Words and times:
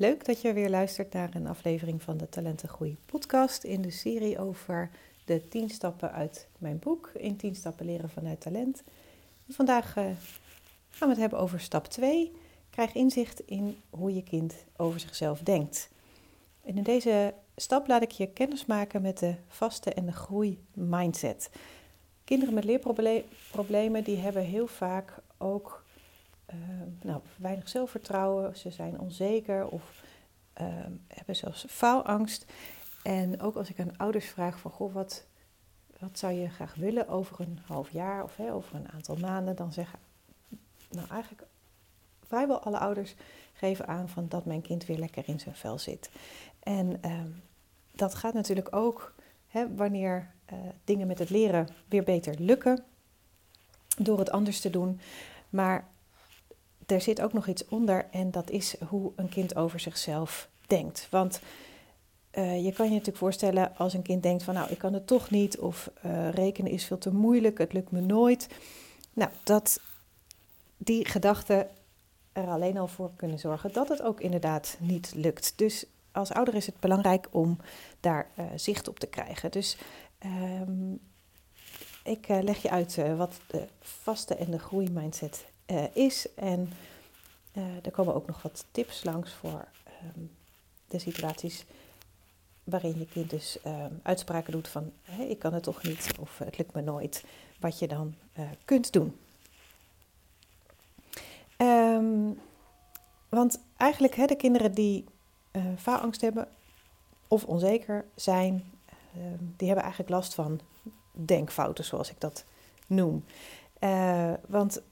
Leuk 0.00 0.24
dat 0.24 0.40
je 0.40 0.52
weer 0.52 0.70
luistert 0.70 1.12
naar 1.12 1.34
een 1.34 1.46
aflevering 1.46 2.02
van 2.02 2.16
de 2.16 2.28
Talentengroei 2.28 2.96
podcast 3.06 3.64
in 3.64 3.82
de 3.82 3.90
serie 3.90 4.38
over 4.38 4.90
de 5.24 5.48
10 5.48 5.70
stappen 5.70 6.12
uit 6.12 6.48
mijn 6.58 6.78
boek 6.78 7.10
in 7.14 7.36
10 7.36 7.54
stappen 7.54 7.86
leren 7.86 8.10
vanuit 8.10 8.40
talent. 8.40 8.82
Vandaag 9.48 9.96
uh, 9.96 10.04
gaan 10.90 11.08
we 11.08 11.08
het 11.08 11.16
hebben 11.16 11.38
over 11.38 11.60
stap 11.60 11.86
2. 11.86 12.32
Krijg 12.70 12.94
inzicht 12.94 13.40
in 13.40 13.76
hoe 13.90 14.14
je 14.14 14.22
kind 14.22 14.54
over 14.76 15.00
zichzelf 15.00 15.40
denkt. 15.40 15.88
En 16.64 16.76
in 16.76 16.82
deze 16.82 17.34
stap 17.56 17.86
laat 17.86 18.02
ik 18.02 18.10
je 18.10 18.32
kennis 18.32 18.66
maken 18.66 19.02
met 19.02 19.18
de 19.18 19.34
vaste 19.48 19.92
en 19.92 20.06
de 20.06 20.12
groei 20.12 20.64
mindset. 20.72 21.50
Kinderen 22.24 22.54
met 22.54 22.64
leerproblemen 22.64 24.04
die 24.04 24.16
hebben 24.16 24.42
heel 24.42 24.66
vaak 24.66 25.14
ook 25.38 25.84
nou, 27.02 27.20
weinig 27.36 27.68
zelfvertrouwen. 27.68 28.56
Ze 28.56 28.70
zijn 28.70 29.00
onzeker 29.00 29.68
of 29.68 30.02
uh, 30.60 30.66
hebben 31.08 31.36
zelfs 31.36 31.64
faalangst. 31.68 32.52
En 33.02 33.40
ook 33.40 33.56
als 33.56 33.70
ik 33.70 33.80
aan 33.80 33.96
ouders 33.96 34.26
vraag 34.26 34.58
van 34.58 34.70
goh, 34.70 34.92
wat, 34.92 35.26
wat 35.98 36.18
zou 36.18 36.32
je 36.32 36.48
graag 36.48 36.74
willen 36.74 37.08
over 37.08 37.40
een 37.40 37.58
half 37.66 37.90
jaar 37.90 38.22
of 38.22 38.36
hè, 38.36 38.52
over 38.52 38.74
een 38.74 38.92
aantal 38.92 39.16
maanden, 39.16 39.56
dan 39.56 39.72
zeggen 39.72 39.98
nou 40.90 41.08
eigenlijk 41.08 41.46
vrijwel 42.26 42.60
alle 42.60 42.78
ouders 42.78 43.14
geven 43.52 43.86
aan 43.86 44.08
van 44.08 44.28
dat 44.28 44.44
mijn 44.44 44.62
kind 44.62 44.86
weer 44.86 44.98
lekker 44.98 45.28
in 45.28 45.40
zijn 45.40 45.54
vel 45.54 45.78
zit. 45.78 46.10
En 46.60 47.00
uh, 47.04 47.20
dat 47.92 48.14
gaat 48.14 48.34
natuurlijk 48.34 48.74
ook 48.76 49.14
hè, 49.46 49.74
wanneer 49.74 50.30
uh, 50.52 50.58
dingen 50.84 51.06
met 51.06 51.18
het 51.18 51.30
leren 51.30 51.68
weer 51.88 52.02
beter 52.02 52.34
lukken 52.38 52.84
door 53.98 54.18
het 54.18 54.30
anders 54.30 54.60
te 54.60 54.70
doen. 54.70 55.00
Maar 55.48 55.88
er 56.90 57.00
zit 57.00 57.20
ook 57.20 57.32
nog 57.32 57.46
iets 57.46 57.68
onder 57.68 58.06
en 58.10 58.30
dat 58.30 58.50
is 58.50 58.76
hoe 58.88 59.12
een 59.16 59.28
kind 59.28 59.56
over 59.56 59.80
zichzelf 59.80 60.48
denkt. 60.66 61.06
Want 61.10 61.40
uh, 62.32 62.64
je 62.64 62.72
kan 62.72 62.86
je 62.86 62.90
natuurlijk 62.90 63.18
voorstellen 63.18 63.76
als 63.76 63.94
een 63.94 64.02
kind 64.02 64.22
denkt 64.22 64.42
van 64.42 64.54
nou 64.54 64.70
ik 64.70 64.78
kan 64.78 64.92
het 64.92 65.06
toch 65.06 65.30
niet 65.30 65.58
of 65.58 65.90
uh, 66.06 66.30
rekenen 66.30 66.72
is 66.72 66.84
veel 66.84 66.98
te 66.98 67.12
moeilijk, 67.14 67.58
het 67.58 67.72
lukt 67.72 67.90
me 67.90 68.00
nooit. 68.00 68.48
Nou, 69.12 69.30
dat 69.42 69.80
die 70.76 71.08
gedachten 71.08 71.68
er 72.32 72.46
alleen 72.46 72.78
al 72.78 72.88
voor 72.88 73.10
kunnen 73.16 73.38
zorgen 73.38 73.72
dat 73.72 73.88
het 73.88 74.02
ook 74.02 74.20
inderdaad 74.20 74.76
niet 74.80 75.12
lukt. 75.14 75.52
Dus 75.56 75.86
als 76.12 76.32
ouder 76.32 76.54
is 76.54 76.66
het 76.66 76.80
belangrijk 76.80 77.28
om 77.30 77.58
daar 78.00 78.30
uh, 78.38 78.44
zicht 78.56 78.88
op 78.88 78.98
te 78.98 79.06
krijgen. 79.06 79.50
Dus 79.50 79.78
um, 80.60 81.00
ik 82.04 82.28
leg 82.28 82.62
je 82.62 82.70
uit 82.70 83.16
wat 83.16 83.40
de 83.46 83.66
vaste 83.80 84.34
en 84.34 84.50
de 84.50 84.58
groeimindset 84.58 85.46
uh, 85.70 85.96
is. 85.96 86.34
En 86.34 86.72
uh, 87.52 87.84
er 87.84 87.90
komen 87.90 88.14
ook 88.14 88.26
nog 88.26 88.42
wat 88.42 88.64
tips 88.70 89.04
langs 89.04 89.32
voor 89.32 89.68
um, 90.16 90.30
de 90.88 90.98
situaties 90.98 91.64
waarin 92.64 92.98
je 92.98 93.06
kind 93.06 93.30
dus 93.30 93.58
um, 93.66 94.00
uitspraken 94.02 94.52
doet 94.52 94.68
van 94.68 94.92
ik 95.28 95.38
kan 95.38 95.54
het 95.54 95.62
toch 95.62 95.82
niet 95.82 96.10
of 96.20 96.38
het 96.38 96.58
lukt 96.58 96.74
me 96.74 96.80
nooit. 96.80 97.24
Wat 97.60 97.78
je 97.78 97.88
dan 97.88 98.14
uh, 98.38 98.44
kunt 98.64 98.92
doen. 98.92 99.18
Um, 101.56 102.40
want 103.28 103.60
eigenlijk 103.76 104.14
hè, 104.14 104.26
de 104.26 104.36
kinderen 104.36 104.72
die 104.72 105.04
faalangst 105.76 106.20
hebben 106.20 106.48
of 107.28 107.44
onzeker 107.44 108.04
zijn, 108.14 108.72
die 109.56 109.66
hebben 109.66 109.84
eigenlijk 109.84 110.10
last 110.10 110.34
van 110.34 110.60
denkfouten 111.12 111.84
zoals 111.84 112.10
ik 112.10 112.20
dat 112.20 112.44
noem. 112.86 113.24
want 114.46 114.82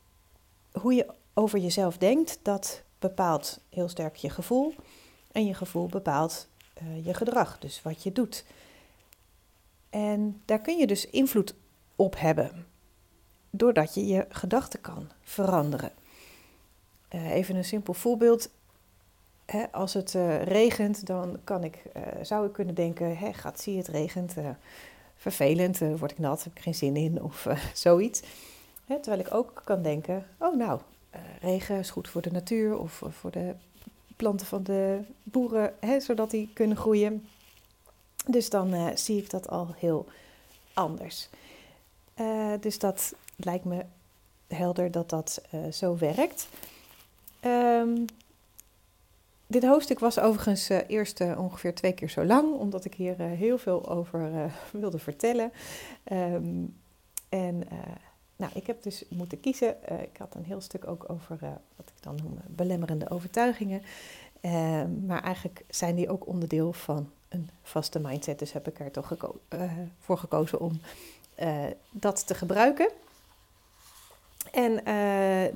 hoe 0.81 0.95
je 0.95 1.07
over 1.35 1.59
jezelf 1.59 1.99
denkt, 1.99 2.39
dat 2.43 2.83
bepaalt 2.99 3.61
heel 3.71 3.89
sterk 3.89 4.17
je 4.17 4.31
gevoel. 4.31 4.75
En 5.33 5.47
je 5.47 5.55
gevoel 5.55 5.87
bepaalt 5.87 6.49
uh, 6.83 7.07
je 7.07 7.15
gedrag, 7.15 7.59
dus 7.59 7.83
wat 7.83 8.03
je 8.03 8.13
doet. 8.13 8.45
En 9.91 10.43
daar 10.45 10.61
kun 10.61 10.79
je 10.79 10.87
dus 10.87 11.07
invloed 11.07 11.55
op 11.97 12.19
hebben, 12.19 12.67
doordat 13.51 13.95
je 13.95 14.07
je 14.07 14.27
gedachten 14.29 14.81
kan 14.81 15.11
veranderen. 15.23 15.93
Uh, 17.15 17.31
even 17.31 17.57
een 17.57 17.65
simpel 17.65 17.95
voorbeeld. 17.95 18.51
Als 19.73 19.95
het 19.95 20.15
uh, 20.15 20.43
regent, 20.43 21.07
dan 21.07 21.39
kan 21.45 21.65
ik, 21.65 21.83
zou 22.23 22.47
ik 22.47 22.53
kunnen 22.53 22.75
denken: 22.75 23.17
hè, 23.17 23.33
gaat 23.33 23.61
zie 23.61 23.79
het 23.79 23.89
regent, 23.89 24.35
vervelend, 25.17 25.79
word 25.79 26.11
ik 26.11 26.19
nat, 26.19 26.45
heb 26.45 26.57
ik 26.57 26.63
geen 26.63 26.75
zin 26.75 26.97
in 26.97 27.23
of 27.23 27.47
zoiets 27.75 28.23
terwijl 28.87 29.19
ik 29.19 29.35
ook 29.35 29.63
kan 29.65 29.83
denken, 29.83 30.27
oh 30.39 30.57
nou, 30.57 30.81
uh, 31.15 31.21
regen 31.41 31.79
is 31.79 31.91
goed 31.91 32.09
voor 32.09 32.23
de 32.23 32.31
natuur 32.31 32.79
of 32.79 33.03
voor 33.09 33.31
de 33.31 33.55
planten 34.17 34.47
van 34.47 34.63
de 34.63 35.01
boeren, 35.23 35.75
zodat 35.99 36.31
die 36.31 36.51
kunnen 36.53 36.77
groeien. 36.77 37.29
Dus 38.27 38.51
dan 38.51 38.75
uh, 38.75 38.87
zie 38.95 39.23
ik 39.23 39.31
dat 39.31 39.49
al 39.49 39.75
heel 39.77 40.07
anders. 40.73 41.29
Uh, 42.21 42.53
dus 42.61 42.79
dat 42.79 43.15
lijkt 43.37 43.65
me 43.65 43.85
helder 44.47 44.91
dat 44.91 45.11
dat 45.11 45.43
zo 45.73 45.97
werkt. 45.99 46.49
Um, 47.45 48.05
dit 49.47 49.65
hoofdstuk 49.65 49.99
was 49.99 50.19
overigens 50.19 50.69
eerst 50.69 51.21
ongeveer 51.21 51.75
twee 51.75 51.93
keer 51.93 52.11
zo 52.11 52.25
lang, 52.25 52.55
omdat 52.55 52.85
ik 52.85 52.95
hier 52.95 53.21
heel 53.21 53.59
veel 53.59 53.89
over 53.89 54.51
wilde 54.71 54.99
vertellen. 54.99 55.53
Um, 56.13 56.77
en 57.29 57.63
nou, 58.37 58.53
ik 58.55 58.67
heb 58.67 58.83
dus 58.83 59.05
moeten 59.09 59.41
kiezen. 59.41 59.77
Uh, 59.91 60.03
ik 60.03 60.17
had 60.19 60.35
een 60.35 60.45
heel 60.45 60.61
stuk 60.61 60.87
ook 60.87 61.05
over 61.11 61.39
uh, 61.43 61.49
wat 61.77 61.89
ik 61.97 62.03
dan 62.03 62.19
noem 62.23 62.39
belemmerende 62.47 63.11
overtuigingen. 63.11 63.83
Uh, 64.41 64.83
maar 65.07 65.23
eigenlijk 65.23 65.65
zijn 65.69 65.95
die 65.95 66.11
ook 66.11 66.27
onderdeel 66.27 66.73
van 66.73 67.11
een 67.29 67.51
vaste 67.63 67.99
mindset. 67.99 68.39
Dus 68.39 68.53
heb 68.53 68.69
ik 68.69 68.81
er 68.81 68.91
toch 68.91 69.17
voor 70.01 70.19
gekozen 70.19 70.61
om 70.61 70.81
dat 71.91 72.27
te 72.27 72.35
gebruiken. 72.35 72.89
En 74.53 74.75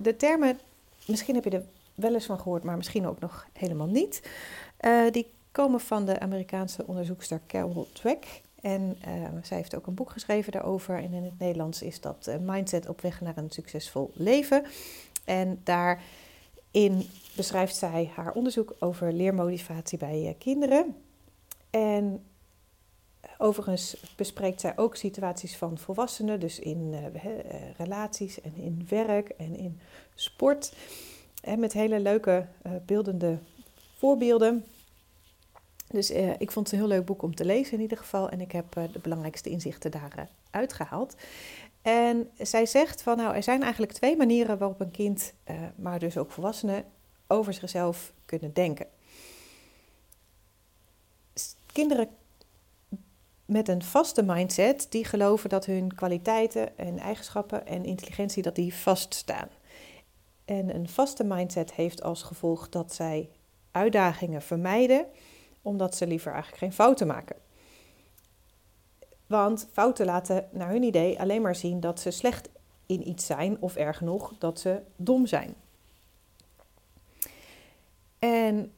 de 0.03 0.15
termen, 0.17 0.61
misschien 1.07 1.35
heb 1.35 1.45
je 1.45 1.51
er 1.51 1.65
wel 1.95 2.15
eens 2.15 2.27
van 2.27 2.39
gehoord, 2.41 2.63
maar 2.63 2.77
misschien 2.77 3.07
ook 3.07 3.21
nog 3.21 3.47
helemaal 3.53 3.87
niet. 3.87 4.23
die 5.11 5.31
komen 5.53 5.81
van 5.81 6.05
de 6.05 6.21
Amerikaanse 6.21 6.87
onderzoekster 6.87 7.41
Carol 7.47 7.89
Dweck. 7.93 8.41
En 8.61 8.97
uh, 9.09 9.29
zij 9.43 9.57
heeft 9.57 9.77
ook 9.77 9.87
een 9.87 9.95
boek 9.95 10.11
geschreven 10.11 10.53
daarover. 10.53 10.97
En 10.97 11.13
in 11.13 11.25
het 11.25 11.39
Nederlands 11.39 11.83
is 11.83 12.01
dat 12.01 12.27
uh, 12.29 12.35
Mindset 12.41 12.89
op 12.89 13.01
weg 13.01 13.21
naar 13.21 13.37
een 13.37 13.51
succesvol 13.51 14.11
leven. 14.15 14.65
En 15.25 15.61
daarin 15.65 17.09
beschrijft 17.37 17.77
zij 17.77 18.11
haar 18.15 18.33
onderzoek 18.33 18.75
over 18.79 19.13
leermotivatie 19.13 19.99
bij 19.99 20.23
uh, 20.23 20.31
kinderen. 20.39 20.97
En 21.71 22.25
overigens 23.39 23.97
bespreekt 24.17 24.61
zij 24.61 24.73
ook 24.77 24.97
situaties 24.97 25.57
van 25.57 25.79
volwassenen, 25.79 26.41
dus 26.41 26.59
in 26.59 26.95
relaties 27.77 28.41
en 28.41 28.57
in 28.57 28.87
werk 28.89 29.29
en 29.29 29.57
in 29.57 29.81
sport. 30.15 30.73
En 31.43 31.61
met 31.61 31.73
hele 31.73 32.01
leuke 32.01 32.47
beeldende 32.87 33.39
voorbeelden. 33.97 34.65
Dus 35.93 36.11
uh, 36.11 36.31
ik 36.39 36.51
vond 36.51 36.71
het 36.71 36.75
een 36.75 36.87
heel 36.87 36.97
leuk 36.97 37.07
boek 37.07 37.23
om 37.23 37.35
te 37.35 37.45
lezen 37.45 37.73
in 37.73 37.81
ieder 37.81 37.99
geval. 37.99 38.29
En 38.29 38.41
ik 38.41 38.53
heb 38.53 38.77
uh, 38.77 38.85
de 38.93 38.99
belangrijkste 38.99 39.51
inzichten 39.51 39.91
daaruit 39.91 40.71
uh, 40.71 40.77
gehaald. 40.77 41.15
En 41.83 42.31
zij 42.39 42.67
zegt 42.67 43.03
van 43.03 43.17
nou, 43.17 43.35
er 43.35 43.43
zijn 43.43 43.63
eigenlijk 43.63 43.93
twee 43.93 44.17
manieren 44.17 44.59
waarop 44.59 44.81
een 44.81 44.91
kind, 44.91 45.33
eh, 45.45 45.57
maar 45.77 45.99
dus 45.99 46.17
ook 46.17 46.31
volwassenen, 46.31 46.85
over 47.27 47.53
zichzelf 47.53 48.13
kunnen 48.25 48.53
denken. 48.53 48.87
Kinderen 51.73 52.09
met 53.45 53.69
een 53.69 53.83
vaste 53.83 54.23
mindset, 54.23 54.87
die 54.91 55.05
geloven 55.05 55.49
dat 55.49 55.67
hun 55.67 55.95
kwaliteiten 55.95 56.79
en 56.79 56.99
eigenschappen 56.99 57.67
en 57.67 57.85
intelligentie, 57.85 58.43
dat 58.43 58.55
die 58.55 58.75
vaststaan. 58.75 59.49
En 60.45 60.75
een 60.75 60.89
vaste 60.89 61.25
mindset 61.25 61.73
heeft 61.73 62.03
als 62.03 62.23
gevolg 62.23 62.69
dat 62.69 62.95
zij 62.95 63.29
uitdagingen 63.71 64.43
vermijden 64.43 65.07
omdat 65.63 65.97
ze 65.97 66.07
liever 66.07 66.33
eigenlijk 66.33 66.63
geen 66.63 66.73
fouten 66.73 67.07
maken. 67.07 67.37
Want 69.27 69.69
fouten 69.73 70.07
laten 70.07 70.49
naar 70.53 70.71
hun 70.71 70.83
idee 70.83 71.21
alleen 71.21 71.43
maar 71.43 71.55
zien 71.55 71.81
dat 71.81 72.01
ze 72.01 72.11
slecht 72.11 72.49
in 72.87 73.09
iets 73.09 73.27
zijn, 73.27 73.57
of 73.61 73.77
erg 73.77 74.01
nog, 74.01 74.35
dat 74.39 74.61
ze 74.61 74.83
dom 74.97 75.27
zijn. 75.27 75.55
En 78.19 78.73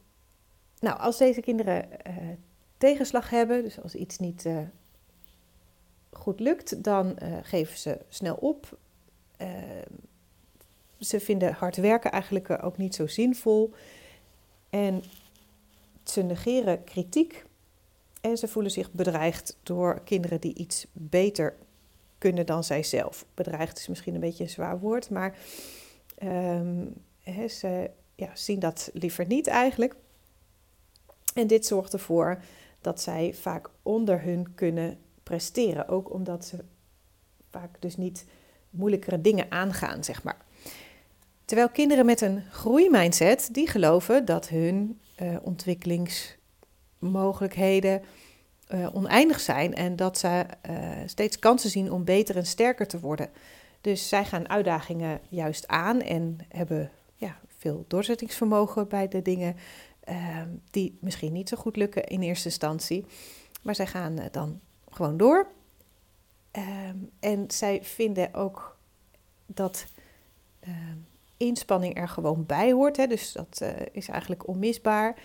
nou, 0.79 0.99
als 0.99 1.17
deze 1.17 1.41
kinderen 1.41 1.87
uh, 2.07 2.13
tegenslag 2.77 3.29
hebben, 3.29 3.63
dus 3.63 3.81
als 3.81 3.95
iets 3.95 4.17
niet 4.17 4.45
uh, 4.45 4.59
goed 6.11 6.39
lukt, 6.39 6.83
dan 6.83 7.17
uh, 7.23 7.37
geven 7.41 7.77
ze 7.77 7.99
snel 8.09 8.35
op. 8.35 8.77
ze 10.99 11.19
vinden 11.19 11.53
hard 11.53 11.75
werken 11.75 12.11
eigenlijk 12.11 12.63
ook 12.63 12.77
niet 12.77 12.95
zo 12.95 13.07
zinvol. 13.07 13.73
En 14.69 15.03
ze 16.03 16.21
negeren 16.21 16.83
kritiek 16.83 17.45
en 18.21 18.37
ze 18.37 18.47
voelen 18.47 18.71
zich 18.71 18.91
bedreigd 18.91 19.57
door 19.63 20.01
kinderen 20.03 20.41
die 20.41 20.55
iets 20.55 20.85
beter 20.91 21.55
kunnen 22.17 22.45
dan 22.45 22.63
zijzelf. 22.63 23.25
Bedreigd 23.33 23.77
is 23.77 23.87
misschien 23.87 24.13
een 24.13 24.19
beetje 24.19 24.43
een 24.43 24.49
zwaar 24.49 24.79
woord, 24.79 25.09
maar 25.09 25.37
um, 26.23 26.93
ze 27.49 27.89
ja, 28.15 28.29
zien 28.33 28.59
dat 28.59 28.89
liever 28.93 29.27
niet 29.27 29.47
eigenlijk. 29.47 29.95
En 31.33 31.47
dit 31.47 31.65
zorgt 31.65 31.93
ervoor 31.93 32.43
dat 32.81 33.01
zij 33.01 33.33
vaak 33.33 33.69
onder 33.81 34.21
hun 34.21 34.55
kunnen 34.55 34.97
presteren. 35.23 35.87
Ook 35.87 36.13
omdat 36.13 36.45
ze 36.45 36.57
vaak 37.49 37.81
dus 37.81 37.97
niet 37.97 38.25
moeilijkere 38.69 39.21
dingen 39.21 39.51
aangaan, 39.51 40.03
zeg 40.03 40.23
maar. 40.23 40.45
Terwijl 41.45 41.69
kinderen 41.69 42.05
met 42.05 42.21
een 42.21 42.43
groeimindset, 42.51 43.49
die 43.51 43.67
geloven 43.67 44.25
dat 44.25 44.47
hun 44.47 44.99
uh, 45.23 45.35
ontwikkelingsmogelijkheden 45.41 48.01
uh, 48.73 48.95
oneindig 48.95 49.39
zijn 49.39 49.73
en 49.73 49.95
dat 49.95 50.17
ze 50.17 50.45
uh, 50.69 50.97
steeds 51.05 51.39
kansen 51.39 51.69
zien 51.69 51.91
om 51.91 52.03
beter 52.03 52.37
en 52.37 52.45
sterker 52.45 52.87
te 52.87 52.99
worden. 52.99 53.29
Dus 53.81 54.09
zij 54.09 54.25
gaan 54.25 54.49
uitdagingen 54.49 55.19
juist 55.29 55.67
aan 55.67 56.01
en 56.01 56.37
hebben 56.47 56.91
ja, 57.15 57.39
veel 57.57 57.85
doorzettingsvermogen 57.87 58.87
bij 58.87 59.07
de 59.07 59.21
dingen 59.21 59.55
ehm, 59.99 60.49
die 60.71 60.97
misschien 61.01 61.33
niet 61.33 61.49
zo 61.49 61.57
goed 61.57 61.75
lukken 61.75 62.03
in 62.03 62.21
eerste 62.21 62.47
instantie. 62.47 63.05
Maar 63.61 63.75
zij 63.75 63.87
gaan 63.87 64.19
dan 64.31 64.59
gewoon 64.89 65.17
door. 65.17 65.47
Ehm, 66.51 66.97
en 67.19 67.51
zij 67.51 67.83
vinden 67.83 68.33
ook 68.33 68.77
dat 69.45 69.85
ehm, 70.59 70.97
inspanning 71.43 71.97
er 71.97 72.09
gewoon 72.09 72.45
bij 72.45 72.71
hoort. 72.71 72.97
Hè, 72.97 73.07
dus 73.07 73.31
dat 73.31 73.59
uh, 73.63 73.69
is 73.91 74.07
eigenlijk 74.07 74.47
onmisbaar. 74.47 75.15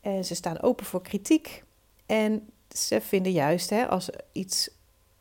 En 0.00 0.24
ze 0.24 0.34
staan 0.34 0.60
open 0.60 0.86
voor 0.86 1.02
kritiek. 1.02 1.64
En 2.06 2.48
ze 2.68 3.00
vinden 3.00 3.32
juist, 3.32 3.70
hè, 3.70 3.88
als 3.88 4.10
iets 4.32 4.70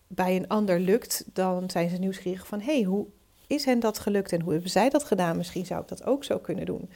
bij 0.07 0.35
een 0.35 0.47
ander 0.47 0.79
lukt, 0.79 1.25
dan 1.33 1.69
zijn 1.69 1.89
ze 1.89 1.97
nieuwsgierig 1.97 2.47
van... 2.47 2.61
hey, 2.61 2.83
hoe 2.83 3.05
is 3.47 3.65
hen 3.65 3.79
dat 3.79 3.99
gelukt 3.99 4.31
en 4.31 4.41
hoe 4.41 4.53
hebben 4.53 4.71
zij 4.71 4.89
dat 4.89 5.03
gedaan? 5.03 5.37
Misschien 5.37 5.65
zou 5.65 5.81
ik 5.81 5.87
dat 5.87 6.03
ook 6.03 6.23
zo 6.23 6.39
kunnen 6.39 6.65
doen. 6.65 6.89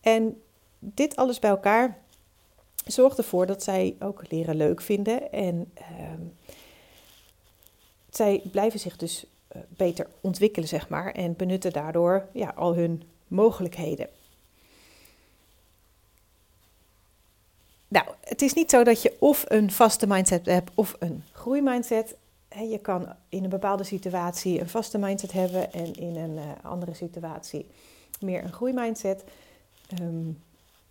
En 0.00 0.42
dit 0.78 1.16
alles 1.16 1.38
bij 1.38 1.50
elkaar 1.50 1.98
zorgt 2.86 3.18
ervoor 3.18 3.46
dat 3.46 3.62
zij 3.62 3.96
ook 3.98 4.30
leren 4.30 4.56
leuk 4.56 4.80
vinden. 4.80 5.32
En 5.32 5.72
uh, 5.78 5.84
zij 8.10 8.42
blijven 8.50 8.80
zich 8.80 8.96
dus 8.96 9.24
eh, 9.24 9.30
beter 9.68 10.06
ontwikkelen, 10.20 10.68
zeg 10.68 10.88
maar, 10.88 11.12
en 11.12 11.36
benutten 11.36 11.72
daardoor 11.72 12.26
ja, 12.32 12.52
al 12.56 12.74
hun 12.74 13.02
mogelijkheden. 13.26 14.08
Nou, 17.88 18.06
het 18.20 18.42
is 18.42 18.52
niet 18.52 18.70
zo 18.70 18.84
dat 18.84 19.02
je 19.02 19.16
of 19.18 19.44
een 19.48 19.70
vaste 19.70 20.06
mindset 20.06 20.46
hebt 20.46 20.70
of 20.74 20.96
een 20.98 21.24
groeimindset. 21.32 22.16
Je 22.48 22.78
kan 22.78 23.14
in 23.28 23.44
een 23.44 23.50
bepaalde 23.50 23.84
situatie 23.84 24.60
een 24.60 24.68
vaste 24.68 24.98
mindset 24.98 25.32
hebben 25.32 25.72
en 25.72 25.94
in 25.94 26.16
een 26.16 26.36
uh, 26.36 26.42
andere 26.62 26.94
situatie 26.94 27.66
meer 28.20 28.44
een 28.44 28.52
groeimindset. 28.52 29.24
Um, 30.00 30.42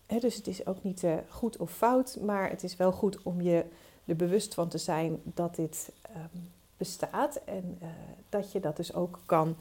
dus 0.05 0.35
het 0.35 0.47
is 0.47 0.65
ook 0.65 0.83
niet 0.83 1.03
uh, 1.03 1.13
goed 1.29 1.57
of 1.57 1.71
fout, 1.71 2.17
maar 2.21 2.49
het 2.49 2.63
is 2.63 2.75
wel 2.75 2.91
goed 2.91 3.23
om 3.23 3.41
je 3.41 3.65
er 4.05 4.15
bewust 4.15 4.53
van 4.53 4.67
te 4.67 4.77
zijn 4.77 5.21
dat 5.23 5.55
dit 5.55 5.91
um, 6.15 6.51
bestaat 6.77 7.35
en 7.45 7.77
uh, 7.81 7.87
dat 8.29 8.51
je 8.51 8.59
dat 8.59 8.75
dus 8.75 8.93
ook 8.93 9.19
kan 9.25 9.57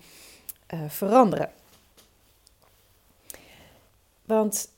uh, 0.75 0.81
veranderen. 0.89 1.51
Want 4.25 4.69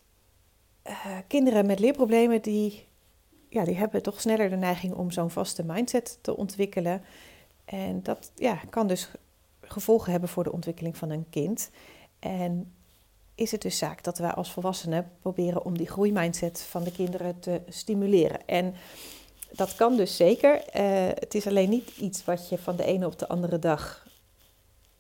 uh, 0.87 1.17
kinderen 1.27 1.67
met 1.67 1.79
leerproblemen 1.79 2.43
die, 2.43 2.87
ja, 3.49 3.65
die 3.65 3.77
hebben 3.77 4.03
toch 4.03 4.21
sneller 4.21 4.51
de 4.51 4.57
neiging 4.57 4.95
om 4.95 5.11
zo'n 5.11 5.31
vaste 5.31 5.65
mindset 5.65 6.19
te 6.21 6.37
ontwikkelen. 6.37 7.03
En 7.65 8.03
dat 8.03 8.31
ja, 8.35 8.61
kan 8.71 8.87
dus 8.87 9.11
gevolgen 9.61 10.11
hebben 10.11 10.29
voor 10.29 10.45
de 10.45 10.53
ontwikkeling 10.53 10.97
van 10.97 11.11
een 11.11 11.27
kind. 11.31 11.71
En 12.19 12.73
is 13.35 13.51
het 13.51 13.63
dus 13.63 13.79
zaak 13.79 14.03
dat 14.03 14.19
wij 14.19 14.31
als 14.31 14.53
volwassenen 14.53 15.11
proberen 15.21 15.65
om 15.65 15.79
die 15.79 15.89
groeimindset 15.89 16.61
van 16.61 16.85
de 16.85 16.93
kinderen 16.93 17.41
te 17.41 17.61
stimuleren. 17.69 18.47
En 18.47 18.75
dat 19.53 19.75
kan 19.75 19.97
dus 19.97 20.17
zeker. 20.17 20.55
Uh, 20.55 21.07
het 21.15 21.35
is 21.35 21.47
alleen 21.47 21.69
niet 21.69 21.91
iets 21.97 22.25
wat 22.25 22.49
je 22.49 22.59
van 22.59 22.77
de 22.77 22.85
ene 22.85 23.07
op 23.07 23.19
de 23.19 23.29
andere 23.29 23.59
dag 23.59 24.07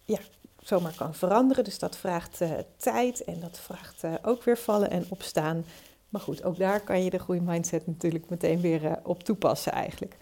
ja, 0.04 0.18
zomaar 0.62 0.94
kan 0.94 1.14
veranderen. 1.14 1.64
Dus 1.64 1.78
dat 1.78 1.96
vraagt 1.96 2.40
uh, 2.40 2.50
tijd 2.76 3.24
en 3.24 3.40
dat 3.40 3.58
vraagt 3.58 4.04
uh, 4.04 4.14
ook 4.22 4.42
weer 4.44 4.58
vallen 4.58 4.90
en 4.90 5.06
opstaan. 5.08 5.64
Maar 6.08 6.20
goed, 6.20 6.44
ook 6.44 6.58
daar 6.58 6.80
kan 6.80 7.04
je 7.04 7.10
de 7.10 7.18
groeimindset 7.18 7.86
natuurlijk 7.86 8.28
meteen 8.28 8.60
weer 8.60 8.98
op 9.02 9.22
toepassen 9.22 9.72
eigenlijk. 9.72 10.16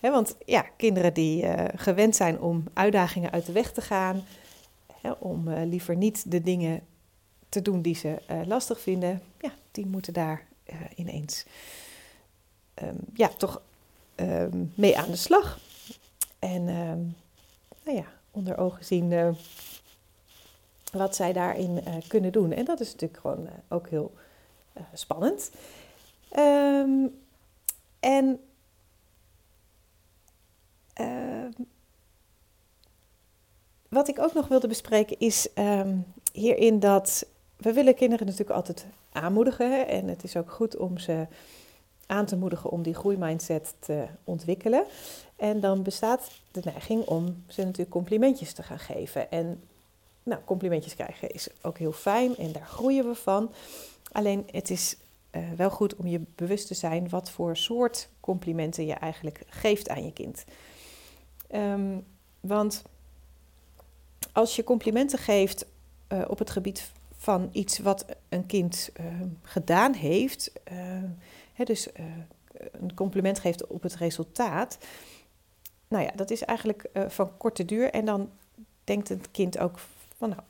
Want 0.00 0.36
ja, 0.44 0.62
kinderen 0.76 1.14
die 1.14 1.44
gewend 1.76 2.16
zijn 2.16 2.40
om 2.40 2.64
uitdagingen 2.72 3.30
uit 3.30 3.46
de 3.46 3.52
weg 3.52 3.72
te 3.72 3.80
gaan, 3.80 4.24
om 5.18 5.50
liever 5.50 5.96
niet 5.96 6.30
de 6.30 6.40
dingen 6.40 6.80
te 7.48 7.62
doen 7.62 7.82
die 7.82 7.94
ze 7.94 8.16
lastig 8.46 8.80
vinden, 8.80 9.22
ja, 9.40 9.52
die 9.70 9.86
moeten 9.86 10.12
daar 10.12 10.46
ineens 10.94 11.44
um, 12.82 12.98
ja, 13.14 13.28
toch 13.28 13.62
um, 14.16 14.72
mee 14.74 14.98
aan 14.98 15.10
de 15.10 15.16
slag. 15.16 15.58
En 16.38 16.68
um, 16.68 17.16
nou 17.84 17.96
ja, 17.96 18.06
onder 18.30 18.58
ogen 18.58 18.84
zien 18.84 19.10
uh, 19.10 19.28
wat 20.92 21.16
zij 21.16 21.32
daarin 21.32 21.70
uh, 21.70 21.94
kunnen 22.08 22.32
doen. 22.32 22.52
En 22.52 22.64
dat 22.64 22.80
is 22.80 22.92
natuurlijk 22.92 23.20
gewoon 23.20 23.44
uh, 23.44 23.50
ook 23.68 23.88
heel 23.88 24.14
spannend. 24.92 25.50
en 28.00 28.40
wat 33.88 34.08
ik 34.08 34.18
ook 34.18 34.32
nog 34.34 34.48
wilde 34.48 34.68
bespreken 34.68 35.18
is 35.18 35.48
hierin 36.32 36.80
dat 36.80 37.26
we 37.56 37.72
willen 37.72 37.94
kinderen 37.94 38.26
natuurlijk 38.26 38.56
altijd 38.56 38.86
aanmoedigen. 39.12 39.88
En 39.88 40.08
het 40.08 40.24
is 40.24 40.36
ook 40.36 40.50
goed 40.50 40.76
om 40.76 40.98
ze 40.98 41.26
aan 42.06 42.26
te 42.26 42.36
moedigen 42.36 42.70
om 42.70 42.82
die 42.82 42.94
groeimindset 42.94 43.74
te 43.78 44.06
ontwikkelen. 44.24 44.84
En 45.36 45.60
dan 45.60 45.82
bestaat 45.82 46.30
de 46.50 46.60
neiging 46.64 47.04
om 47.04 47.44
ze 47.48 47.62
natuurlijk 47.62 47.90
complimentjes 47.90 48.52
te 48.52 48.62
gaan 48.62 48.78
geven. 48.78 49.30
En 49.30 49.62
nou, 50.22 50.40
complimentjes 50.44 50.94
krijgen 50.94 51.30
is 51.30 51.48
ook 51.62 51.78
heel 51.78 51.92
fijn 51.92 52.36
en 52.36 52.52
daar 52.52 52.66
groeien 52.66 53.08
we 53.08 53.14
van. 53.14 53.52
Alleen 54.12 54.48
het 54.50 54.70
is 54.70 54.96
uh, 55.32 55.42
wel 55.56 55.70
goed 55.70 55.96
om 55.96 56.06
je 56.06 56.20
bewust 56.34 56.66
te 56.66 56.74
zijn 56.74 57.08
wat 57.08 57.30
voor 57.30 57.56
soort 57.56 58.08
complimenten 58.20 58.86
je 58.86 58.94
eigenlijk 58.94 59.42
geeft 59.48 59.88
aan 59.88 60.04
je 60.04 60.12
kind. 60.12 60.44
Um, 61.54 62.04
want 62.40 62.82
als 64.32 64.56
je 64.56 64.64
complimenten 64.64 65.18
geeft 65.18 65.66
uh, 66.08 66.22
op 66.28 66.38
het 66.38 66.50
gebied 66.50 66.90
van 67.16 67.48
iets 67.52 67.78
wat 67.78 68.04
een 68.28 68.46
kind 68.46 68.90
uh, 69.00 69.06
gedaan 69.42 69.92
heeft, 69.92 70.52
dus 71.62 71.88
uh, 71.88 72.04
een 72.72 72.94
compliment 72.94 73.38
geeft 73.38 73.66
op 73.66 73.82
het 73.82 73.96
resultaat. 73.96 74.78
Nou 75.88 76.04
ja, 76.04 76.10
dat 76.14 76.30
is 76.30 76.42
eigenlijk 76.42 76.86
uh, 76.92 77.08
van 77.08 77.36
korte 77.36 77.64
duur. 77.64 77.90
En 77.90 78.04
dan 78.04 78.30
denkt 78.84 79.08
het 79.08 79.30
kind 79.30 79.58
ook 79.58 79.78
van, 80.16 80.28
nou, 80.28 80.42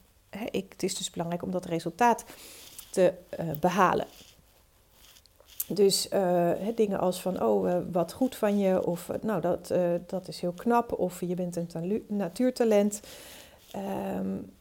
ik, 0.51 0.73
het 0.73 0.83
is 0.83 0.95
dus 0.95 1.11
belangrijk 1.11 1.43
om 1.43 1.51
dat 1.51 1.65
resultaat 1.65 2.25
te 2.91 3.13
uh, 3.41 3.51
behalen. 3.61 4.07
Dus 5.69 6.09
dingen 6.75 7.01
als 7.01 7.21
van, 7.21 7.43
oh, 7.43 7.83
wat 7.93 8.13
goed 8.13 8.37
van 8.37 8.59
je, 8.59 8.87
of 8.87 9.11
nou, 9.23 9.41
dat, 9.41 9.75
dat 10.07 10.29
is 10.29 10.41
heel 10.41 10.53
knap, 10.53 10.93
of 10.93 11.21
je 11.21 11.35
bent 11.35 11.57
een 11.57 12.05
natuurtalent. 12.09 13.01
Um, 14.17 14.53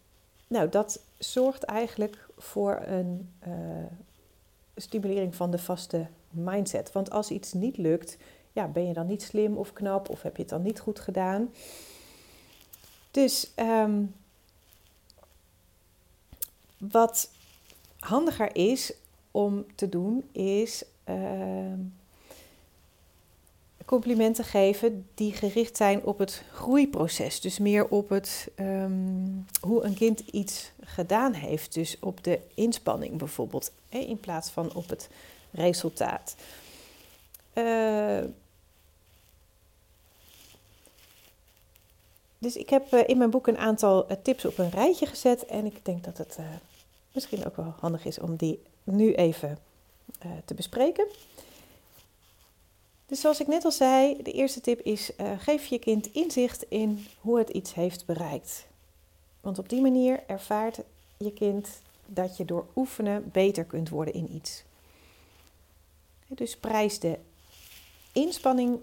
nou, 0.47 0.69
dat 0.69 0.99
zorgt 1.17 1.63
eigenlijk 1.63 2.27
voor 2.37 2.81
een 2.85 3.29
stimulering 4.75 5.35
van 5.35 5.51
de 5.51 5.59
vaste 5.59 6.07
mindset. 6.33 6.91
Want 6.91 7.11
als 7.11 7.29
iets 7.29 7.53
niet 7.53 7.77
lukt, 7.77 8.17
ja, 8.51 8.67
ben 8.67 8.87
je 8.87 8.93
dan 8.93 9.07
niet 9.07 9.21
slim 9.23 9.57
of 9.57 9.73
knap 9.73 10.09
of 10.09 10.21
heb 10.21 10.35
je 10.35 10.41
het 10.41 10.51
dan 10.51 10.61
niet 10.61 10.79
goed 10.79 10.99
gedaan? 10.99 11.49
Dus 13.11 13.51
um, 13.55 14.15
wat 16.77 17.29
handiger 17.99 18.55
is 18.55 18.93
om 19.31 19.65
te 19.75 19.89
doen, 19.89 20.29
is 20.31 20.83
uh, 21.09 21.73
complimenten 23.85 24.43
geven 24.43 25.07
die 25.13 25.33
gericht 25.33 25.77
zijn 25.77 26.03
op 26.03 26.19
het 26.19 26.43
groeiproces. 26.51 27.41
Dus 27.41 27.59
meer 27.59 27.87
op 27.87 28.09
het 28.09 28.51
um, 28.59 29.45
hoe 29.61 29.83
een 29.83 29.93
kind 29.93 30.19
iets 30.19 30.71
gedaan 30.81 31.33
heeft. 31.33 31.73
Dus 31.73 31.97
op 31.99 32.23
de 32.23 32.39
inspanning 32.53 33.17
bijvoorbeeld. 33.17 33.71
In 33.89 34.19
plaats 34.19 34.49
van 34.49 34.73
op 34.73 34.89
het 34.89 35.09
resultaat. 35.53 36.35
Uh, 37.53 38.23
dus 42.37 42.55
ik 42.55 42.69
heb 42.69 42.93
uh, 42.93 43.01
in 43.05 43.17
mijn 43.17 43.29
boek 43.29 43.47
een 43.47 43.57
aantal 43.57 44.11
uh, 44.11 44.17
tips 44.21 44.45
op 44.45 44.57
een 44.57 44.69
rijtje 44.69 45.05
gezet. 45.05 45.45
En 45.45 45.65
ik 45.65 45.85
denk 45.85 46.03
dat 46.03 46.17
het 46.17 46.37
misschien 47.11 47.45
ook 47.45 47.55
wel 47.55 47.73
handig 47.79 48.05
is 48.05 48.19
om 48.19 48.35
die 48.35 48.59
nu 48.83 49.13
even 49.13 49.57
te 50.45 50.53
bespreken. 50.53 51.07
Dus 53.05 53.21
zoals 53.21 53.39
ik 53.39 53.47
net 53.47 53.65
al 53.65 53.71
zei, 53.71 54.21
de 54.21 54.31
eerste 54.31 54.61
tip 54.61 54.79
is: 54.79 55.11
geef 55.37 55.65
je 55.65 55.79
kind 55.79 56.11
inzicht 56.11 56.65
in 56.69 57.05
hoe 57.19 57.37
het 57.37 57.49
iets 57.49 57.73
heeft 57.73 58.05
bereikt. 58.05 58.65
Want 59.41 59.59
op 59.59 59.69
die 59.69 59.81
manier 59.81 60.23
ervaart 60.27 60.79
je 61.17 61.33
kind 61.33 61.69
dat 62.05 62.37
je 62.37 62.45
door 62.45 62.65
oefenen 62.75 63.29
beter 63.31 63.63
kunt 63.63 63.89
worden 63.89 64.13
in 64.13 64.35
iets. 64.35 64.63
Dus 66.35 66.57
prijs 66.57 66.99
de 66.99 67.19
inspanning 68.11 68.79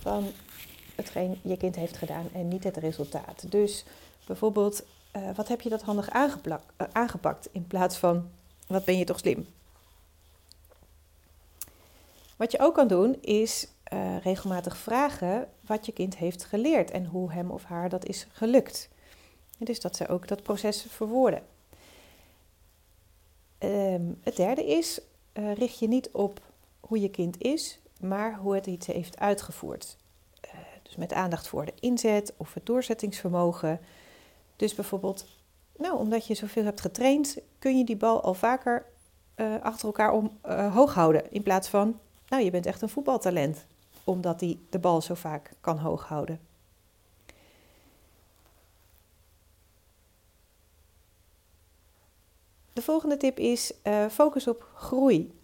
van 0.00 0.32
hetgeen 0.94 1.40
je 1.42 1.56
kind 1.56 1.76
heeft 1.76 1.96
gedaan 1.96 2.28
en 2.32 2.48
niet 2.48 2.64
het 2.64 2.76
resultaat. 2.76 3.50
Dus 3.50 3.84
bijvoorbeeld, 4.26 4.84
uh, 5.16 5.34
wat 5.34 5.48
heb 5.48 5.60
je 5.60 5.68
dat 5.68 5.82
handig 5.82 6.14
uh, 6.14 6.58
aangepakt 6.92 7.48
in 7.52 7.66
plaats 7.66 7.96
van 7.96 8.30
wat 8.66 8.84
ben 8.84 8.98
je 8.98 9.04
toch 9.04 9.18
slim? 9.18 9.46
Wat 12.36 12.52
je 12.52 12.58
ook 12.58 12.74
kan 12.74 12.88
doen 12.88 13.20
is 13.20 13.66
uh, 13.92 14.16
regelmatig 14.18 14.76
vragen 14.76 15.48
wat 15.60 15.86
je 15.86 15.92
kind 15.92 16.16
heeft 16.16 16.44
geleerd 16.44 16.90
en 16.90 17.06
hoe 17.06 17.32
hem 17.32 17.50
of 17.50 17.64
haar 17.64 17.88
dat 17.88 18.04
is 18.04 18.26
gelukt. 18.32 18.88
dus 19.58 19.80
dat 19.80 19.96
ze 19.96 20.08
ook 20.08 20.28
dat 20.28 20.42
proces 20.42 20.86
verwoorden. 20.88 21.42
Um, 23.58 24.18
het 24.22 24.36
derde 24.36 24.66
is, 24.66 25.00
richt 25.32 25.78
je 25.78 25.88
niet 25.88 26.10
op 26.10 26.40
hoe 26.92 27.00
je 27.00 27.10
kind 27.10 27.40
is, 27.42 27.78
maar 28.00 28.36
hoe 28.36 28.54
het 28.54 28.66
iets 28.66 28.86
heeft 28.86 29.18
uitgevoerd. 29.18 29.96
Uh, 30.44 30.50
dus 30.82 30.96
met 30.96 31.12
aandacht 31.12 31.48
voor 31.48 31.64
de 31.64 31.72
inzet 31.80 32.34
of 32.36 32.54
het 32.54 32.66
doorzettingsvermogen. 32.66 33.80
Dus 34.56 34.74
bijvoorbeeld, 34.74 35.26
nou, 35.76 35.98
omdat 35.98 36.26
je 36.26 36.34
zoveel 36.34 36.64
hebt 36.64 36.80
getraind, 36.80 37.38
kun 37.58 37.78
je 37.78 37.84
die 37.84 37.96
bal 37.96 38.22
al 38.22 38.34
vaker 38.34 38.86
achter 39.62 39.86
elkaar 39.86 40.12
om, 40.12 40.38
hoog 40.72 40.94
houden. 40.94 41.30
In 41.30 41.42
plaats 41.42 41.68
van, 41.68 41.98
nou, 42.28 42.42
je 42.42 42.50
bent 42.50 42.66
echt 42.66 42.82
een 42.82 42.88
voetbaltalent 42.88 43.66
omdat 44.04 44.40
hij 44.40 44.58
de 44.70 44.78
bal 44.78 45.00
zo 45.00 45.14
vaak 45.14 45.52
kan 45.60 45.78
hoog 45.78 46.08
houden. 46.08 46.40
De 52.72 52.82
volgende 52.82 53.16
tip 53.16 53.38
is 53.38 53.72
focus 54.10 54.48
op 54.48 54.68
groei. 54.74 55.40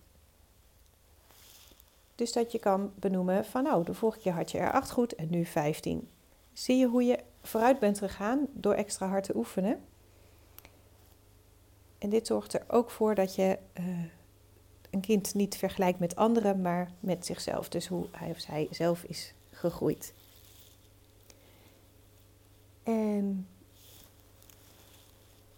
Dus 2.18 2.32
dat 2.32 2.52
je 2.52 2.58
kan 2.58 2.92
benoemen 2.94 3.44
van 3.44 3.62
nou, 3.62 3.84
de 3.84 3.94
vorige 3.94 4.18
keer 4.18 4.32
had 4.32 4.50
je 4.50 4.58
er 4.58 4.72
8 4.72 4.90
goed 4.90 5.14
en 5.14 5.30
nu 5.30 5.44
15. 5.44 6.08
Zie 6.52 6.76
je 6.76 6.86
hoe 6.86 7.04
je 7.04 7.18
vooruit 7.42 7.78
bent 7.78 7.98
gegaan 7.98 8.46
door 8.52 8.74
extra 8.74 9.08
hard 9.08 9.24
te 9.24 9.36
oefenen? 9.36 9.84
En 11.98 12.10
dit 12.10 12.26
zorgt 12.26 12.52
er 12.52 12.64
ook 12.68 12.90
voor 12.90 13.14
dat 13.14 13.34
je 13.34 13.58
uh, 13.80 13.86
een 14.90 15.00
kind 15.00 15.34
niet 15.34 15.56
vergelijkt 15.56 15.98
met 15.98 16.16
anderen, 16.16 16.60
maar 16.60 16.90
met 17.00 17.26
zichzelf. 17.26 17.68
Dus 17.68 17.86
hoe 17.86 18.06
hij 18.10 18.30
of 18.30 18.38
zij 18.38 18.68
zelf 18.70 19.02
is 19.02 19.34
gegroeid. 19.50 20.14
En 22.82 23.48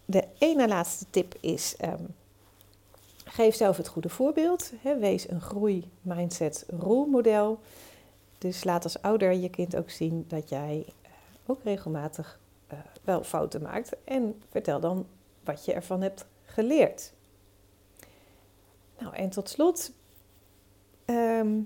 de 0.05 0.27
ene 0.37 0.67
laatste 0.67 1.05
tip 1.09 1.35
is: 1.39 1.75
um, 1.83 2.15
geef 3.31 3.55
zelf 3.55 3.77
het 3.77 3.87
goede 3.87 4.09
voorbeeld. 4.09 4.71
Hè, 4.81 4.97
wees 4.97 5.29
een 5.29 5.41
groei-mindset 5.41 6.65
rolmodel. 6.67 7.59
Dus 8.37 8.63
laat 8.63 8.83
als 8.83 9.01
ouder 9.01 9.33
je 9.33 9.49
kind 9.49 9.75
ook 9.75 9.89
zien 9.89 10.25
dat 10.27 10.49
jij 10.49 10.85
uh, 10.87 11.09
ook 11.45 11.63
regelmatig 11.63 12.39
uh, 12.73 12.79
wel 13.03 13.23
fouten 13.23 13.61
maakt. 13.61 13.95
En 14.03 14.41
vertel 14.49 14.79
dan 14.79 15.07
wat 15.43 15.65
je 15.65 15.73
ervan 15.73 16.01
hebt 16.01 16.25
geleerd. 16.45 17.13
Nou, 18.99 19.15
en 19.15 19.29
tot 19.29 19.49
slot, 19.49 19.91
ehm, 21.05 21.59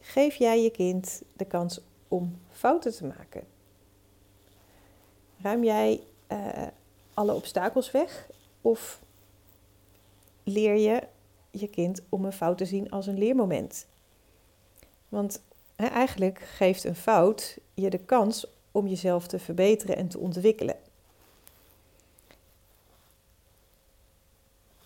geef 0.00 0.34
jij 0.34 0.62
je 0.62 0.70
kind 0.70 1.22
de 1.32 1.44
kans 1.44 1.80
om 2.08 2.40
fouten 2.50 2.92
te 2.92 3.06
maken. 3.06 3.44
Ruim 5.40 5.64
jij 5.64 6.02
uh, 6.32 6.66
alle 7.14 7.34
obstakels 7.34 7.90
weg 7.90 8.28
of 8.60 9.00
leer 10.42 10.76
je 10.76 11.02
je 11.50 11.68
kind 11.68 12.00
om 12.08 12.24
een 12.24 12.32
fout 12.32 12.58
te 12.58 12.64
zien 12.64 12.90
als 12.90 13.06
een 13.06 13.18
leermoment? 13.18 13.86
Want 15.08 15.42
eigenlijk 15.76 16.38
geeft 16.38 16.84
een 16.84 16.96
fout 16.96 17.58
je 17.74 17.90
de 17.90 17.98
kans 17.98 18.46
om 18.70 18.86
jezelf 18.86 19.26
te 19.26 19.38
verbeteren 19.38 19.96
en 19.96 20.08
te 20.08 20.18
ontwikkelen. 20.18 20.76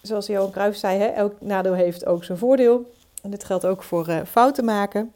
zoals 0.07 0.27
Johan 0.27 0.51
Cruijff 0.51 0.79
zei, 0.79 0.99
hè, 0.99 1.07
elk 1.07 1.41
nadeel 1.41 1.75
heeft 1.75 2.07
ook 2.07 2.25
zijn 2.25 2.39
voordeel. 2.39 2.91
En 3.23 3.31
dit 3.31 3.45
geldt 3.45 3.67
ook 3.67 3.83
voor 3.83 4.09
uh, 4.09 4.21
fouten 4.25 4.65
maken. 4.65 5.13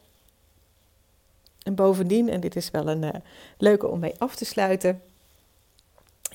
En 1.63 1.75
bovendien, 1.75 2.29
en 2.29 2.41
dit 2.41 2.57
is 2.57 2.71
wel 2.71 2.89
een 2.89 3.03
uh, 3.03 3.11
leuke 3.59 3.89
om 3.89 3.99
mee 3.99 4.15
af 4.19 4.35
te 4.35 4.45
sluiten, 4.45 5.03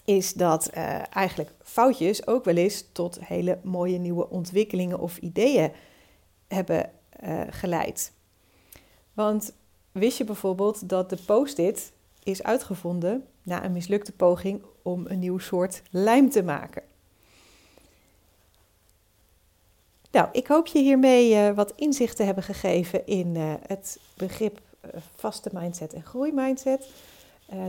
is 0.06 0.34
dat 0.34 0.70
uh, 0.74 1.16
eigenlijk 1.16 1.52
foutjes 1.64 2.28
ook 2.28 2.46
wel 2.46 2.56
eens 2.56 2.86
tot 2.92 3.20
hele 3.22 3.60
mooie 3.64 3.98
nieuwe 3.98 4.30
ontwikkelingen 4.30 5.00
of 5.00 5.18
ideeën 5.18 5.72
hebben 6.48 6.92
geleid. 7.50 8.12
Want 9.14 9.54
wist 9.92 10.18
je 10.18 10.24
bijvoorbeeld 10.24 10.90
dat 10.90 11.10
de 11.10 11.18
post-it 11.26 11.92
is 12.24 12.44
uitgevonden 12.44 13.26
na 13.44 13.64
een 13.64 13.72
mislukte 13.72 14.12
poging 14.12 14.62
om 14.82 15.06
een 15.08 15.20
nieuw 15.20 15.38
soort 15.38 15.82
lijm 15.90 16.30
te 16.30 16.44
maken? 16.44 16.84
Nou, 20.12 20.28
ik 20.32 20.48
hoop 20.48 20.68
je 20.68 20.80
hiermee 20.80 21.34
uh, 21.34 21.56
wat 21.56 21.74
inzicht 21.76 22.16
te 22.16 22.24
hebben 22.24 22.44
gegeven 22.44 23.06
in 23.06 23.36
het 23.68 24.00
begrip 24.18 24.60
vaste 25.16 25.50
mindset 25.54 25.94
en 25.94 26.04
groeimindset. 26.04 26.90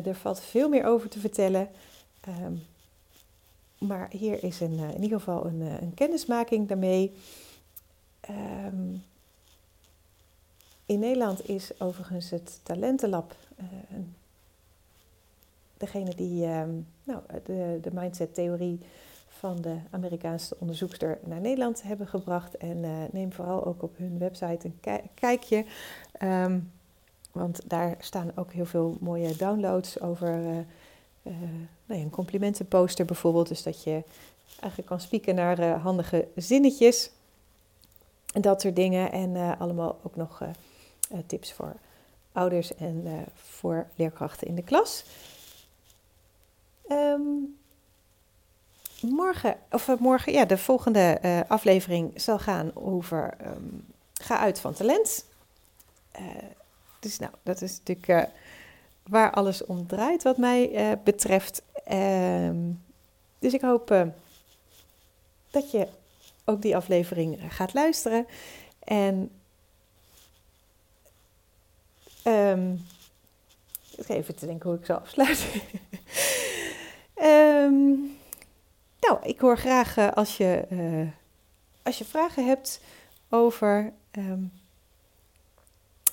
er 0.05 0.15
valt 0.15 0.41
veel 0.41 0.69
meer 0.69 0.85
over 0.85 1.09
te 1.09 1.19
vertellen. 1.19 1.69
Um, 2.29 2.63
maar 3.79 4.09
hier 4.11 4.45
is 4.45 4.61
een, 4.61 4.79
in 4.79 5.03
ieder 5.03 5.19
geval 5.19 5.47
een, 5.47 5.61
een 5.61 5.95
kennismaking 5.95 6.69
daarmee. 6.69 7.13
Um, 8.31 9.03
in 10.87 10.99
Nederland 10.99 11.49
is 11.49 11.81
overigens 11.81 12.31
het 12.31 12.61
Talentenlab 12.63 13.37
degene 15.77 16.15
die 16.15 16.47
um, 16.47 16.87
nou, 17.05 17.23
de, 17.45 17.79
de 17.83 17.91
mindset-theorie 17.93 18.81
van 19.29 19.61
de 19.61 19.77
Amerikaanse 19.91 20.57
onderzoekster 20.59 21.19
naar 21.25 21.41
Nederland 21.41 21.83
hebben 21.83 22.07
gebracht. 22.07 22.57
En 22.57 23.09
neem 23.13 23.33
vooral 23.33 23.65
ook 23.65 23.83
op 23.83 23.97
hun 23.97 24.19
website 24.19 24.67
een 24.67 24.81
kijkje. 25.15 25.65
Want 27.33 27.61
daar 27.67 27.97
staan 27.99 28.31
ook 28.35 28.53
heel 28.53 28.67
veel 28.67 28.97
mooie 29.01 29.37
downloads 29.37 30.01
over 30.01 30.65
uh, 31.27 31.33
nou 31.87 32.01
een 32.01 32.11
complimentenposter 32.11 33.05
bijvoorbeeld. 33.05 33.49
Dus 33.49 33.63
dat 33.63 33.83
je 33.83 34.03
eigenlijk 34.61 34.87
kan 34.87 35.01
spieken 35.01 35.35
naar 35.35 35.69
handige 35.69 36.29
zinnetjes. 36.37 37.11
En 38.33 38.41
dat 38.41 38.61
soort 38.61 38.77
dingen. 38.77 39.13
En 39.13 39.59
allemaal 39.59 40.01
ook 40.03 40.17
nog 40.17 40.43
tips 41.27 41.53
voor 41.53 41.77
ouders 42.33 42.75
en 42.75 43.27
voor 43.35 43.87
leerkrachten 43.95 44.47
in 44.47 44.55
de 44.55 44.63
klas. 44.63 45.05
Um, 46.89 47.59
morgen, 49.01 49.57
of 49.71 49.89
eh, 49.89 49.97
morgen, 49.97 50.33
ja, 50.33 50.45
de 50.45 50.59
volgende 50.59 51.21
aflevering 51.49 52.21
zal 52.21 52.39
gaan 52.39 52.71
over 52.75 53.37
um, 53.47 53.85
Ga 54.23 54.39
uit 54.39 54.61
van 54.61 54.73
talent. 54.73 55.25
Dus 57.01 57.19
nou, 57.19 57.33
dat 57.43 57.63
is 57.63 57.79
natuurlijk 57.85 58.29
waar 59.09 59.31
alles 59.31 59.65
om 59.65 59.87
draait 59.87 60.23
wat 60.23 60.37
mij 60.37 60.99
betreft. 61.05 61.63
Um, 61.93 62.85
dus 63.39 63.53
ik 63.53 63.61
hoop 63.61 64.07
dat 65.51 65.71
je 65.71 65.89
ook 66.45 66.63
die 66.63 66.77
aflevering 66.77 67.39
gaat 67.49 67.75
luisteren. 67.75 68.27
En 68.85 69.31
um, 72.27 72.87
even 74.07 74.37
te 74.37 74.47
denken 74.47 74.71
hoe 74.71 74.79
ik 74.79 74.87
zal 74.87 74.99
afsluiten. 74.99 75.49
um, 77.23 78.17
Nou, 79.01 79.19
ik 79.23 79.41
hoor 79.41 79.59
graag 79.59 80.15
als, 80.15 80.37
je, 80.37 80.65
als 81.83 81.99
je 81.99 82.05
vragen 82.05 82.47
hebt 82.47 82.81
over 83.29 83.93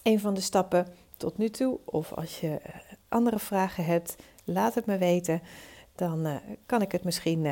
een 0.04 0.20
van 0.20 0.34
de 0.34 0.42
stappen 0.42 0.88
tot 1.24 1.38
nu 1.38 1.50
toe, 1.50 1.80
of 1.86 2.14
als 2.14 2.40
je 2.40 2.48
uh, 2.48 2.76
andere 3.10 3.40
vragen 3.40 3.86
hebt, 3.86 4.16
laat 4.44 4.76
het 4.76 4.86
me 4.86 4.98
weten. 4.98 5.42
Dan 5.96 6.40
kan 6.66 6.82
ik 6.82 6.92
het 6.92 7.04
misschien 7.04 7.48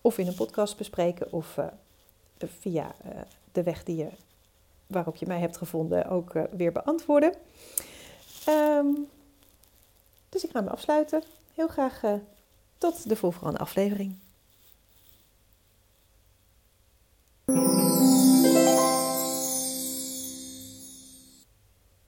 of 0.00 0.18
in 0.18 0.26
een 0.26 0.34
podcast 0.34 0.76
bespreken 0.76 1.32
of 1.32 1.58
via 2.38 2.94
de 3.52 3.62
weg 3.62 3.84
die 3.84 3.96
je, 3.96 4.08
waarop 4.86 5.16
je 5.16 5.26
mij 5.26 5.40
hebt 5.40 5.56
gevonden 5.56 6.08
ook 6.08 6.32
weer 6.50 6.72
beantwoorden. 6.72 7.34
Um, 8.48 9.08
dus 10.28 10.44
ik 10.44 10.50
ga 10.50 10.60
me 10.60 10.70
afsluiten. 10.70 11.22
Heel 11.54 11.68
graag 11.68 12.00
tot 12.78 13.08
de 13.08 13.16
volgende 13.16 13.58
aflevering. 13.58 14.16